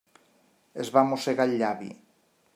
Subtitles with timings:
[0.85, 1.93] Es va mossegar el llavi.